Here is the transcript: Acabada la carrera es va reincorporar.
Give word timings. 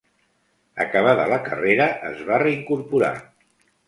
Acabada 0.85 1.27
la 1.31 1.37
carrera 1.47 1.87
es 2.07 2.23
va 2.31 2.39
reincorporar. 2.45 3.11